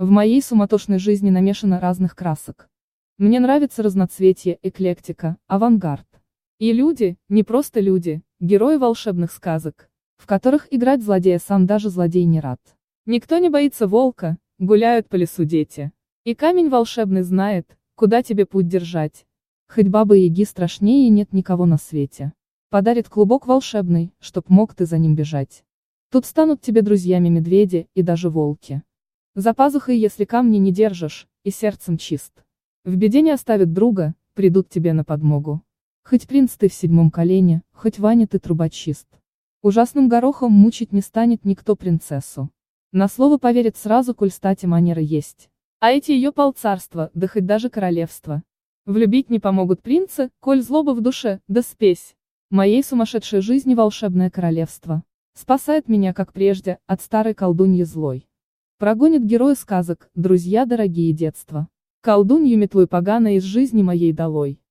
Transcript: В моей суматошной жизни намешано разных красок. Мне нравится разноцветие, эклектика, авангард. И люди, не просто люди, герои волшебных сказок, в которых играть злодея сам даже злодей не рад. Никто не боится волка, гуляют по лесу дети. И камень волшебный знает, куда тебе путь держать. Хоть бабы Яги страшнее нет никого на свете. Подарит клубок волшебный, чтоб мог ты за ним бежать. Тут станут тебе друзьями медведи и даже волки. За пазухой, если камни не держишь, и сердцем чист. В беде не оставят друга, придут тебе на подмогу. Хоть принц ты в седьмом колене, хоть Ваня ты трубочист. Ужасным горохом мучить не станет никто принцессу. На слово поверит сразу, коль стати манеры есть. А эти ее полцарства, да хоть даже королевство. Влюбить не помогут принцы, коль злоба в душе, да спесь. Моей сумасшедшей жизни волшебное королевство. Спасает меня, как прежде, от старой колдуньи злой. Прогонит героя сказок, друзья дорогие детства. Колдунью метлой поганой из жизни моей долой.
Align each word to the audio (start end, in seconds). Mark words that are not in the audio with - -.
В 0.00 0.08
моей 0.08 0.40
суматошной 0.40 0.98
жизни 0.98 1.28
намешано 1.28 1.78
разных 1.78 2.16
красок. 2.16 2.70
Мне 3.18 3.38
нравится 3.38 3.82
разноцветие, 3.82 4.58
эклектика, 4.62 5.36
авангард. 5.46 6.06
И 6.58 6.72
люди, 6.72 7.18
не 7.28 7.42
просто 7.42 7.80
люди, 7.80 8.22
герои 8.40 8.78
волшебных 8.78 9.30
сказок, 9.30 9.90
в 10.16 10.24
которых 10.24 10.68
играть 10.70 11.02
злодея 11.02 11.38
сам 11.38 11.66
даже 11.66 11.90
злодей 11.90 12.24
не 12.24 12.40
рад. 12.40 12.62
Никто 13.04 13.36
не 13.36 13.50
боится 13.50 13.86
волка, 13.86 14.38
гуляют 14.58 15.06
по 15.10 15.16
лесу 15.16 15.44
дети. 15.44 15.92
И 16.24 16.34
камень 16.34 16.70
волшебный 16.70 17.20
знает, 17.20 17.76
куда 17.94 18.22
тебе 18.22 18.46
путь 18.46 18.68
держать. 18.68 19.26
Хоть 19.68 19.88
бабы 19.88 20.16
Яги 20.16 20.44
страшнее 20.44 21.10
нет 21.10 21.34
никого 21.34 21.66
на 21.66 21.76
свете. 21.76 22.32
Подарит 22.70 23.10
клубок 23.10 23.46
волшебный, 23.46 24.14
чтоб 24.18 24.48
мог 24.48 24.74
ты 24.74 24.86
за 24.86 24.96
ним 24.96 25.14
бежать. 25.14 25.62
Тут 26.10 26.24
станут 26.24 26.62
тебе 26.62 26.80
друзьями 26.80 27.28
медведи 27.28 27.86
и 27.94 28.00
даже 28.00 28.30
волки. 28.30 28.82
За 29.36 29.54
пазухой, 29.54 29.96
если 29.96 30.24
камни 30.24 30.58
не 30.58 30.72
держишь, 30.72 31.28
и 31.44 31.50
сердцем 31.50 31.96
чист. 31.96 32.32
В 32.84 32.96
беде 32.96 33.22
не 33.22 33.30
оставят 33.30 33.72
друга, 33.72 34.16
придут 34.34 34.68
тебе 34.68 34.92
на 34.92 35.04
подмогу. 35.04 35.62
Хоть 36.02 36.26
принц 36.26 36.56
ты 36.56 36.68
в 36.68 36.74
седьмом 36.74 37.12
колене, 37.12 37.62
хоть 37.72 38.00
Ваня 38.00 38.26
ты 38.26 38.40
трубочист. 38.40 39.06
Ужасным 39.62 40.08
горохом 40.08 40.50
мучить 40.50 40.92
не 40.92 41.00
станет 41.00 41.44
никто 41.44 41.76
принцессу. 41.76 42.50
На 42.90 43.06
слово 43.06 43.38
поверит 43.38 43.76
сразу, 43.76 44.16
коль 44.16 44.32
стати 44.32 44.66
манеры 44.66 45.02
есть. 45.02 45.48
А 45.78 45.92
эти 45.92 46.10
ее 46.10 46.32
полцарства, 46.32 47.12
да 47.14 47.28
хоть 47.28 47.46
даже 47.46 47.70
королевство. 47.70 48.42
Влюбить 48.84 49.30
не 49.30 49.38
помогут 49.38 49.80
принцы, 49.80 50.30
коль 50.40 50.60
злоба 50.60 50.90
в 50.90 51.00
душе, 51.00 51.38
да 51.46 51.62
спесь. 51.62 52.16
Моей 52.50 52.82
сумасшедшей 52.82 53.42
жизни 53.42 53.76
волшебное 53.76 54.28
королевство. 54.28 55.04
Спасает 55.34 55.88
меня, 55.88 56.12
как 56.12 56.32
прежде, 56.32 56.80
от 56.88 57.00
старой 57.00 57.34
колдуньи 57.34 57.84
злой. 57.84 58.26
Прогонит 58.80 59.26
героя 59.26 59.56
сказок, 59.56 60.08
друзья 60.14 60.64
дорогие 60.64 61.12
детства. 61.12 61.68
Колдунью 62.00 62.56
метлой 62.56 62.86
поганой 62.86 63.36
из 63.36 63.42
жизни 63.42 63.82
моей 63.82 64.14
долой. 64.14 64.62